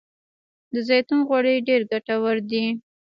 د 0.73 0.75
زیتون 0.87 1.19
غوړي 1.27 1.55
ډیر 1.67 1.81
ګټور 1.91 2.37
دي. 2.49 2.65